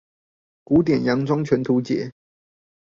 [0.63, 2.11] 古典洋裝全圖解